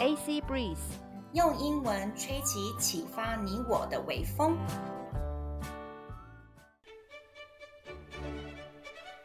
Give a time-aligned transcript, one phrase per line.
[0.00, 0.78] AC Breeze，
[1.34, 4.56] 用英文吹起启发你我的微风。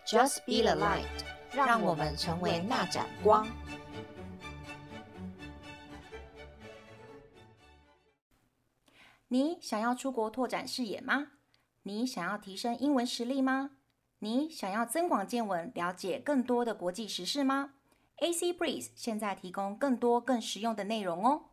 [0.05, 1.05] Just be the light，
[1.53, 3.47] 让我们成为那盏光。
[9.29, 11.27] 你想要出国拓展视野吗？
[11.83, 13.77] 你想要提升英文实力吗？
[14.19, 17.75] 你想要增广见闻，了解更多的国际时事吗
[18.17, 21.49] ？AC Breeze 现在提供更多更实用的内容哦。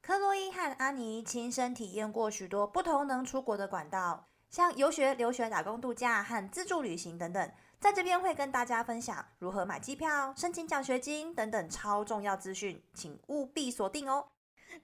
[0.00, 7.52] 克洛伊和安妮亲身体验过许多不同能出国的管道，像游学、留学、打工度假和自助旅行等等。
[7.80, 14.28] 在这边会跟大家分享如何买机票、申请奖学金等等超重要资讯，请务必锁定哦。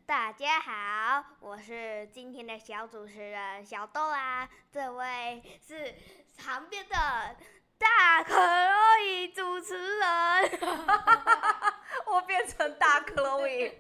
[0.07, 4.49] 大家好，我是今天的小主持人小豆啦。
[4.71, 5.95] 这位是
[6.37, 7.37] 旁边的
[7.79, 8.60] 大克洛伊主持人，
[12.07, 13.73] 我变成大克洛伊。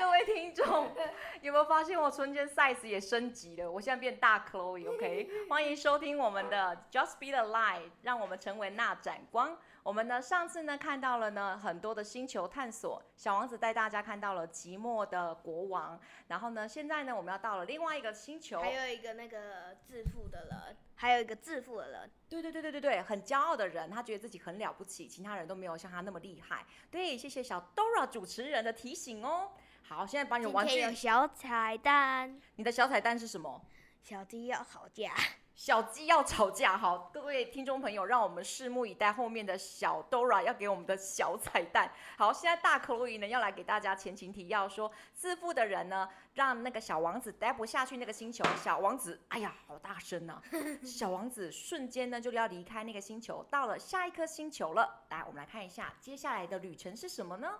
[0.00, 0.88] 各位听众，
[1.42, 3.70] 有没有发现我瞬间 size 也升级了？
[3.70, 5.28] 我现在变大克洛伊，OK？
[5.50, 9.58] 欢迎收听我们的 Just Be the Light，让我们成为那盏光。
[9.82, 26.64] 我们呢，上次呢看到了呢很多的星球探索，小王子带大家看到了寂寞的国王，然后呢，现在呢我们要到了另外一个星球，还有一个那个致富的人，还有一个致富的人，对对对对对对，很骄傲的人，他觉得自己很了不起，其他人都没有像他那么厉害。
[26.90, 29.50] 对，谢谢小 Dora 主持人的提醒哦。
[29.92, 33.60] 好，现在把你的玩具，有小彩蛋，你的小彩蛋是什么？
[34.00, 35.12] 小鸡要吵架。
[35.56, 41.92] 小鸡要吵架，好，各位听众朋友，让我们拭目以待后面的小 Dora 要给我们的小彩蛋。
[42.16, 50.42] 好，现在大克洛伊呢要来给大家前情提要说，说自负的人呢，让那个小王子待不下去那个星球，小王子，哎呀，好大声呐、啊！
[50.86, 55.02] 小王子瞬间呢就要离开那个星球，到了下一颗星球了。
[55.10, 57.58] 来，我们来看一下接下来的旅程是什么呢？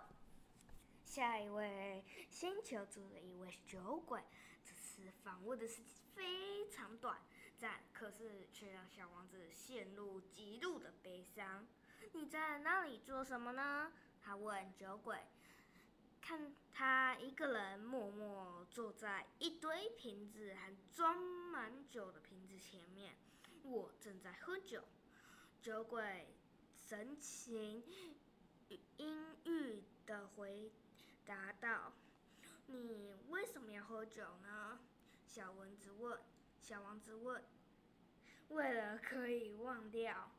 [1.11, 4.23] 下一位星球住了一位酒鬼，
[4.65, 7.21] 这次访问的时间非常短。
[7.59, 11.67] 暂，可是却让小王子陷入极度的悲伤。
[12.13, 13.93] 你在那里做什么呢？
[14.23, 15.19] 他问酒鬼。
[16.21, 23.17] 看他一个人默默坐在一堆瓶子还装满酒的瓶子前面。
[23.65, 24.85] 我正在喝酒。
[25.61, 26.29] 酒鬼
[26.79, 27.83] 神情
[28.97, 30.71] 阴郁的回
[31.25, 31.93] 答道
[32.67, 34.79] ：“你为什么要喝酒呢？”
[35.27, 36.19] 小蚊子问。
[36.61, 37.43] 小王子问
[38.49, 40.31] ：“为了可以忘掉。”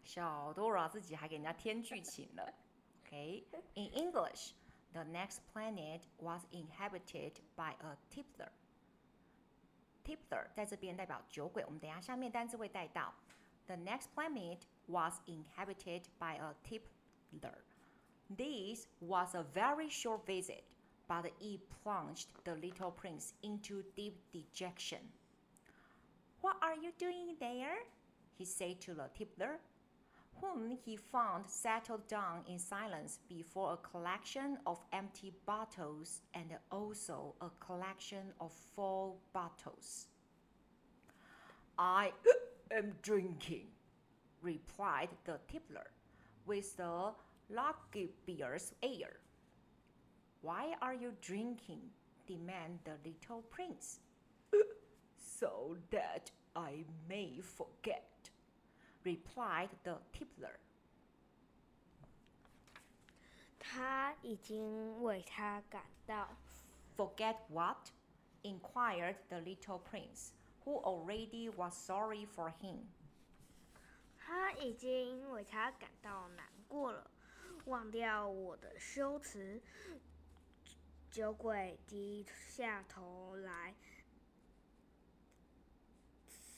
[0.05, 2.53] 小 Dora 自己还给人家添剧情了。
[3.05, 4.53] OK，in English,
[4.93, 8.51] the next planet was inhabited by a tippler.
[10.04, 13.14] Tippler 在这边代表酒鬼，我们等一下下面单字会带到。
[13.68, 17.58] The next planet was inhabited by a tippler.
[18.30, 20.64] This was a very short visit,
[21.08, 25.02] but it plunged the little prince into deep dejection.
[26.42, 27.86] What are you doing there?
[28.38, 29.60] he said to the tippler,
[30.41, 37.35] whom he found settled down in silence before a collection of empty bottles and also
[37.41, 40.07] a collection of full bottles.
[41.79, 42.13] I
[42.71, 43.67] am drinking,
[44.43, 45.91] replied the tippler
[46.47, 47.13] with a
[47.49, 49.21] lugubrious air.
[50.43, 51.81] Why are you drinking?
[52.27, 54.01] demanded the little prince.
[55.17, 58.10] so that I may forget,
[59.04, 60.58] replied the tippler.
[63.60, 66.38] 他已经为他感到。
[66.96, 67.92] Forget what?
[68.44, 70.30] inquired the little prince
[70.64, 72.86] who already was sorry for him.
[74.18, 77.12] 他已经为他感到难过了，
[77.66, 79.62] 忘掉我的修辞。
[81.12, 83.74] 酒鬼低下头来，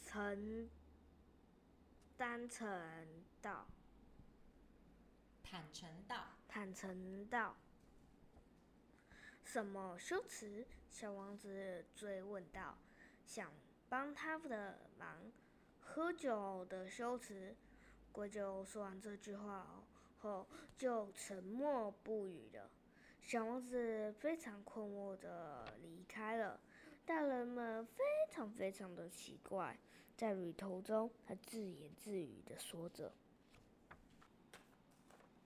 [0.06, 0.70] 承
[2.23, 2.65] 担诚
[3.41, 3.67] 道
[5.43, 7.57] ：“坦诚道，坦诚道，
[9.43, 12.79] 什么修辞？”小王子追问道。
[13.27, 13.53] 想
[13.89, 15.33] 帮他的忙，
[15.81, 17.57] 喝酒的修辞。
[18.13, 19.83] 鬼就说完这句话
[20.21, 20.47] 后，
[20.77, 22.71] 就沉默不语了。
[23.21, 26.61] 小王子非常困惑的离开了。
[27.05, 29.77] 大人们非常非常的奇怪，
[30.22, 33.12] 在旅途中，他自言自语的说着：“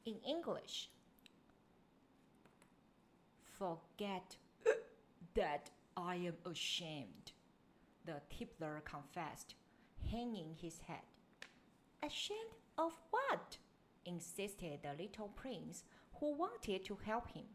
[0.04, 0.88] In English,
[3.58, 4.38] forget
[5.36, 7.34] that I am ashamed.”
[8.06, 9.56] the tippler confessed,
[10.10, 11.06] hanging his head.
[12.02, 13.58] Ashamed of what?
[14.06, 15.84] insisted the little prince,
[16.20, 17.46] who wanted to help him.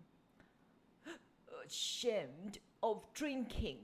[1.65, 3.79] Ashamed of drinking.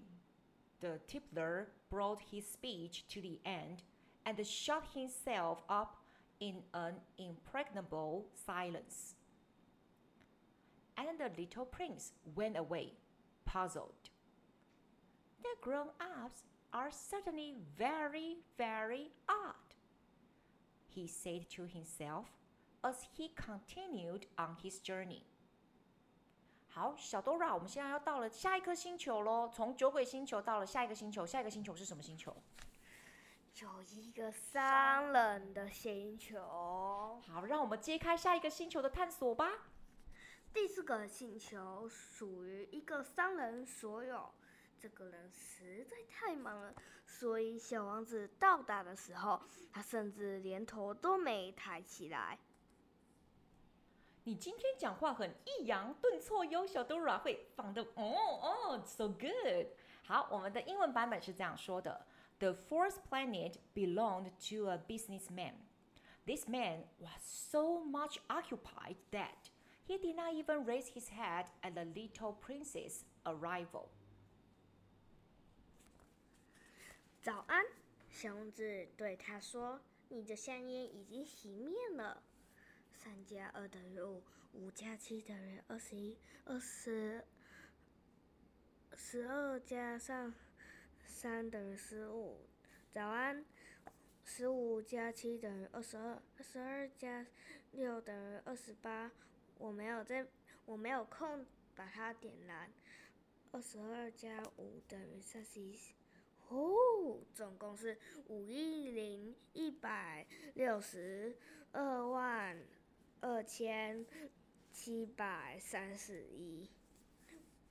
[0.80, 3.83] The tippler brought his speech to the end
[4.25, 5.97] and shut himself up
[6.39, 9.15] in an impregnable silence.
[10.97, 12.93] And the little prince went away,
[13.45, 14.09] puzzled.
[15.41, 16.41] The grown ups
[16.73, 19.53] are certainly very, very odd,
[20.87, 22.25] he said to himself
[22.83, 25.23] as he continued on his journey.
[26.77, 29.49] 好，小 Dora，我们现在要到了下一颗星球喽。
[29.51, 32.37] 从酒鬼星球到了下一个星球，下一个星球是什么星球？
[33.55, 36.39] 有一个商人的星球。
[36.39, 39.49] 好，让我们揭开下一个星球的探索吧。
[40.53, 44.29] 第四个星球属于一个商人所有。
[44.77, 46.71] 这个人实在太忙了，
[47.07, 49.41] 所以小王子到达的时候，
[49.71, 52.37] 他甚至连头都没抬起来。
[54.26, 59.66] 你今天讲话很抑扬顿挫哟，小 Dora 会放的哦哦，so good。
[60.04, 62.06] 好，我们的英文版本是这样说的：
[62.38, 65.54] The fourth planet belonged to a businessman.
[66.24, 69.50] This man was so much occupied that
[69.86, 73.88] he did not even raise his head at the little prince's arrival.
[77.20, 77.64] 早安，
[78.08, 82.22] 小王子对他说：“你的香烟已经熄灭了。
[83.07, 84.21] 三加二等于五，
[84.51, 87.23] 五加七等于二十一，二十，
[88.97, 90.33] 十二加上
[91.05, 92.41] 三等于十五。
[92.91, 93.45] 早安，
[94.25, 97.25] 十五加七等于二十二，二十二加
[97.71, 99.09] 六等于二十八。
[99.57, 100.27] 我没有在，
[100.65, 101.45] 我没有空
[101.77, 102.69] 把它点燃。
[103.53, 105.79] 二十二加五等于三十一。
[106.49, 111.37] 哦，总共是五亿零一百六十
[111.71, 112.59] 二万。”
[113.19, 114.05] 二千
[114.71, 116.69] 七百三十一，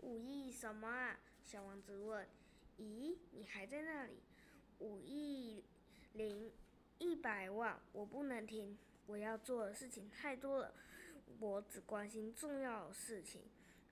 [0.01, 1.17] 五亿什么啊？
[1.45, 2.27] 小王子问。
[2.79, 4.21] 咦，你还在那里？
[4.81, 5.65] 五亿
[6.15, 6.51] 零
[6.99, 8.77] 一百万，我不能停，
[9.07, 10.75] 我要做的事情太多了。
[11.39, 13.43] 我只关心重要的事情，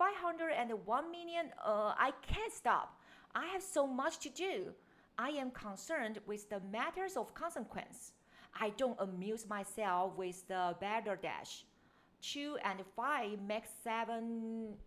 [0.01, 2.99] 501 million, uh, I can't stop.
[3.33, 4.73] I have so much to do.
[5.17, 8.13] I am concerned with the matters of consequence.
[8.59, 11.65] I don't amuse myself with the balderdash.
[12.21, 14.77] Two and five make seven.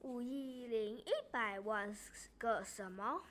[0.00, 1.94] 五亿零一百万
[2.38, 3.22] 个什么？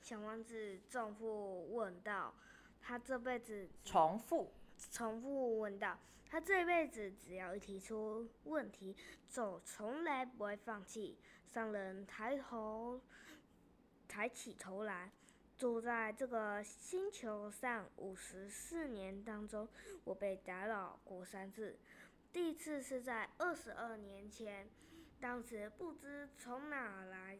[0.00, 2.32] 小王子重复问道。
[2.80, 4.52] 他这辈子重复
[4.90, 5.98] 重复问道。
[6.31, 8.95] 他这辈子只要一提出问题，
[9.27, 11.17] 就从来不会放弃。
[11.45, 13.01] 商人抬头，
[14.07, 15.11] 抬起头来，
[15.57, 19.67] 住在这个星球上五十四年当中，
[20.05, 21.77] 我被打扰过三次。
[22.31, 24.69] 第一次是在二十二年前，
[25.19, 27.37] 当时不知从哪来，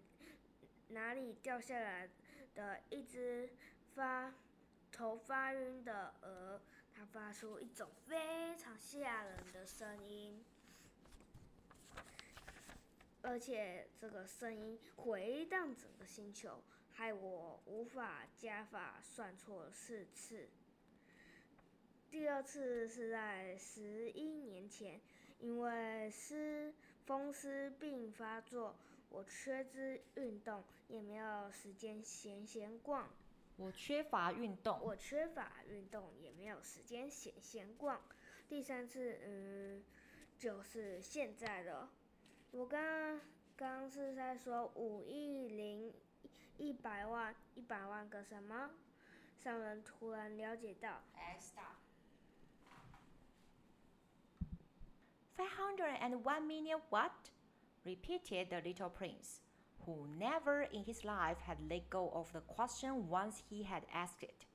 [0.90, 2.10] 哪里掉下来
[2.54, 3.50] 的一只
[3.96, 4.34] 发
[4.92, 6.62] 头发晕的鹅。
[7.06, 10.44] 发出一种非常吓人的声音，
[13.22, 16.62] 而且这个声音回荡整个星球，
[16.94, 20.50] 害我无法加法算错四次。
[22.10, 25.00] 第二次是在十一年前，
[25.40, 26.74] 因为湿
[27.06, 28.76] 风湿病发作，
[29.10, 33.10] 我缺肢运动，也没有时间闲闲逛。
[33.58, 38.02] 我缺乏运动，我缺乏运动，也没有时间闲闲逛。
[38.48, 39.84] 第三次，嗯，
[40.38, 41.90] 就是现在了。
[42.52, 43.22] 我刚
[43.56, 45.94] 刚是在说五亿零
[46.58, 48.72] 一百万一百万个什么？
[49.38, 51.04] 商人突然了解到。
[55.36, 57.12] Five hundred and one million what?
[57.84, 59.40] Repeated the little prince,
[59.86, 64.24] who never in his life had let go of the question once he had asked
[64.24, 64.46] it.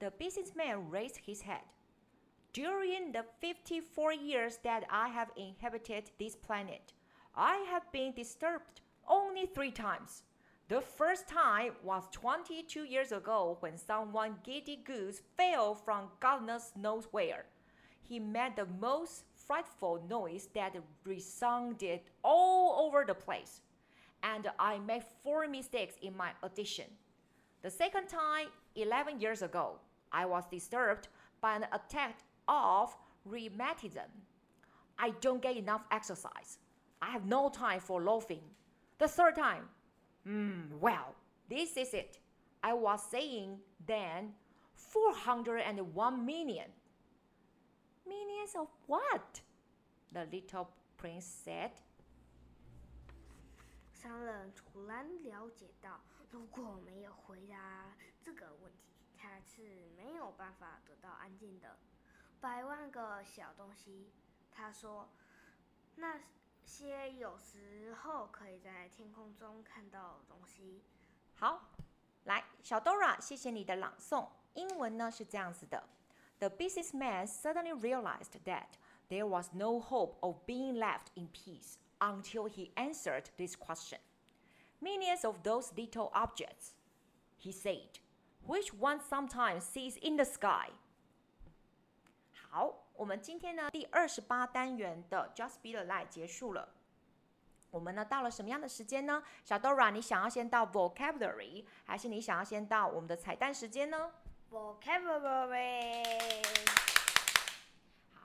[0.00, 1.62] The businessman raised his head.
[2.52, 6.92] During the 54 years that I have inhabited this planet,
[7.34, 10.22] I have been disturbed only three times.
[10.68, 16.42] The first time was 22 years ago when someone giddy goose fell from God
[16.76, 17.46] knows where.
[18.02, 23.60] He made the most frightful noise that resounded all over the place,
[24.22, 26.86] and I made four mistakes in my addition.
[27.62, 29.78] The second time, 11 years ago,
[30.12, 31.08] I was disturbed
[31.40, 34.10] by an attack of rheumatism.
[34.98, 36.58] I don't get enough exercise.
[37.00, 38.42] I have no time for loafing.
[38.98, 39.68] The third time,
[40.24, 41.14] hmm, well,
[41.48, 42.18] this is it.
[42.62, 44.32] I was saying then
[44.74, 46.66] 401 million.
[48.06, 49.40] Millions of what?
[50.12, 51.70] The little prince said.
[53.98, 56.00] 商人突然了解到，
[56.30, 61.76] 如果没有回答这个问题，他是没有办法得到安静的。
[62.40, 64.12] 百万个小东西，
[64.52, 65.08] 他说，
[65.96, 66.20] 那
[66.64, 70.84] 些有时候可以在天空中看到的东西。
[71.34, 71.70] 好，
[72.22, 74.28] 来，小 Dora，谢谢你的朗诵。
[74.54, 75.88] 英文呢是这样子的。
[76.38, 78.68] The businessman suddenly realized that
[79.08, 83.98] there was no hope of being left in peace until he answered this question.
[84.80, 86.74] Millions of those little objects,
[87.36, 87.98] he said,
[88.46, 90.70] which one sometimes sees in the sky.
[92.50, 96.68] 好，我们今天呢第二十八单元的 Just Be the Light 结束了。
[97.70, 99.22] 我们呢到了什么样的时间呢？
[99.44, 104.10] 小 Dora，你想要先到 Vocabulary，还是你想要先到我们的彩蛋时间呢
[104.50, 106.77] ？Vocabulary。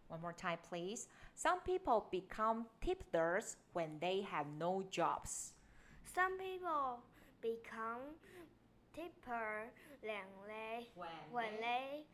[0.08, 1.08] One more time, please.
[1.34, 5.52] Some people become tipplers when they have no jobs.
[6.04, 7.02] Some people
[7.40, 8.16] become
[8.92, 9.70] tipper
[10.02, 12.06] when they When when they- they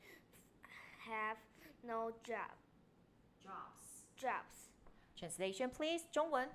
[1.10, 1.38] have
[1.82, 2.50] no job
[3.42, 4.04] Jobs.
[4.16, 4.70] jobs.
[5.16, 6.04] Translation, please.
[6.12, 6.50] 中文。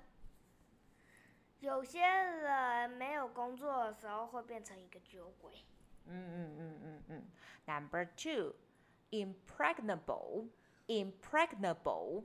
[1.60, 5.52] 有些人没有工作的时候会变成一个酒鬼。
[6.06, 7.30] 嗯嗯嗯嗯嗯。
[7.66, 8.54] Number two,
[9.10, 10.48] impregnable.
[10.88, 12.24] Impregnable.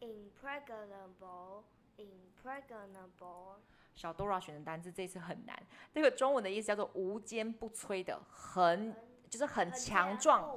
[0.00, 1.64] impregnable
[1.98, 3.58] impregnable
[3.94, 5.60] 小 Dora 选的单字这次很难，
[5.92, 8.94] 这个中文的意思叫做无坚不摧的，很
[9.28, 10.56] 就是很强壮、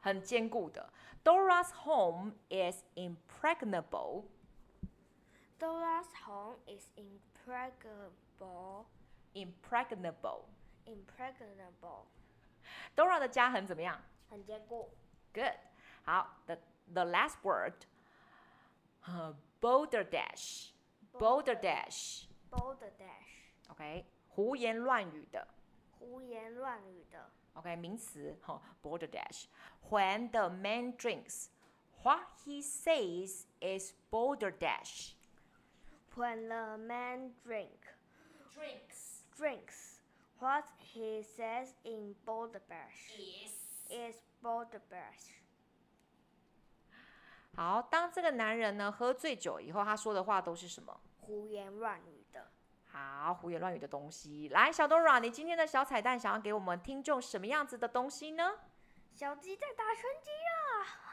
[0.00, 0.88] 很坚固的。
[1.24, 4.24] Dora's home is impregnable.
[5.58, 8.84] Dora's home is impregnable
[9.34, 10.44] Impregnable.
[10.86, 12.06] impregnable
[12.94, 14.90] Dora 的家很怎么样很坚固。
[15.32, 15.54] ？Good.
[16.04, 16.58] 好，the
[16.92, 17.74] the last word.
[19.06, 20.72] 呃 boulder dash.
[21.18, 22.26] Boulder dash.
[22.50, 25.46] boulder dash OK，胡言乱语的。
[25.90, 27.30] 胡言乱语的。
[27.54, 31.48] OK，名词哈，boulder dash。When the man drinks,
[32.02, 35.14] what he says is boulder dash.
[36.16, 37.80] When the man drink
[38.54, 40.00] Drinks drinks
[40.38, 43.52] what he says in boulder dash is.
[43.90, 45.37] is boulder dash
[47.59, 50.97] 好，当这个男人呢喝醉酒以后，他说的话都是什么？
[51.17, 52.47] 胡言乱语的。
[52.89, 54.47] 好，胡言乱语的东西。
[54.47, 58.53] 来，小 Dora，你今天的小彩蛋想要给我们听众什么样子的东西呢？
[59.13, 61.11] 小鸡在打拳击啊，嗨！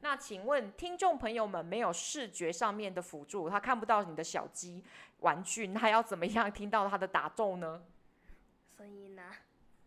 [0.00, 4.84] 那请问听众朋友们没有视觉上面的辅助，他看不到你的小鸡
[5.20, 7.84] 玩具，那要怎么样听到他的打斗呢？
[8.76, 9.30] 声音呢？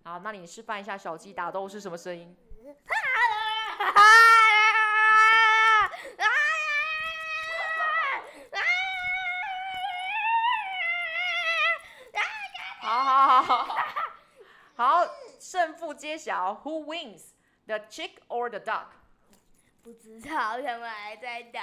[0.05, 2.33] 好，那你示范一下小鸡打斗是什么声音？
[14.75, 15.07] 好
[15.39, 17.31] 胜负揭晓，Who wins,
[17.65, 18.85] the chick or the duck？
[19.83, 21.61] 不知道他们还在打。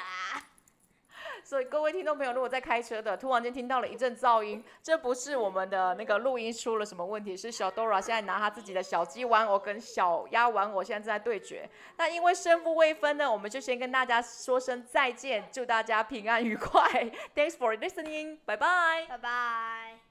[1.42, 11.68] 所以各位听众朋友，如果在开车的，突然间听到了一阵噪音，这不是我们的那个录音出了什么问题，是小 Dora 现在拿他自己的小鸡玩偶跟小鸭玩偶，现在正在对决。
[11.96, 16.88] 那因为胜负未分呢，我们就先跟大家说声再见，祝大家平安愉快。
[17.34, 20.07] Thanks for listening，拜拜，拜拜。